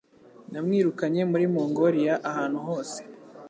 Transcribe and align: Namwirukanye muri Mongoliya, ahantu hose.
Namwirukanye 0.51 1.21
muri 1.31 1.45
Mongoliya, 1.53 2.15
ahantu 2.29 2.57
hose. 2.67 2.99